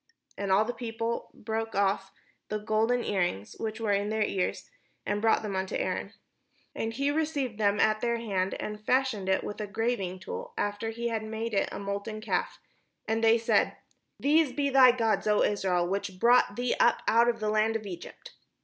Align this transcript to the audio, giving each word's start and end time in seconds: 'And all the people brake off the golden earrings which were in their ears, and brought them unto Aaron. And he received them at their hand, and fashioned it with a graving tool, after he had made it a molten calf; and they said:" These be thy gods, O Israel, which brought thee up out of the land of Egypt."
'And 0.35 0.51
all 0.51 0.65
the 0.65 0.73
people 0.73 1.29
brake 1.31 1.75
off 1.75 2.11
the 2.49 2.57
golden 2.57 3.03
earrings 3.03 3.55
which 3.59 3.79
were 3.79 3.91
in 3.91 4.09
their 4.09 4.23
ears, 4.23 4.67
and 5.05 5.21
brought 5.21 5.43
them 5.43 5.55
unto 5.55 5.75
Aaron. 5.75 6.13
And 6.73 6.91
he 6.93 7.11
received 7.11 7.59
them 7.59 7.79
at 7.79 8.01
their 8.01 8.17
hand, 8.17 8.55
and 8.55 8.83
fashioned 8.83 9.29
it 9.29 9.43
with 9.43 9.61
a 9.61 9.67
graving 9.67 10.17
tool, 10.17 10.55
after 10.57 10.89
he 10.89 11.09
had 11.09 11.21
made 11.21 11.53
it 11.53 11.69
a 11.71 11.77
molten 11.77 12.19
calf; 12.19 12.59
and 13.07 13.23
they 13.23 13.37
said:" 13.37 13.77
These 14.19 14.53
be 14.53 14.71
thy 14.71 14.91
gods, 14.91 15.27
O 15.27 15.43
Israel, 15.43 15.87
which 15.87 16.17
brought 16.19 16.55
thee 16.55 16.73
up 16.79 17.03
out 17.07 17.29
of 17.29 17.39
the 17.39 17.51
land 17.51 17.75
of 17.75 17.85
Egypt." 17.85 18.31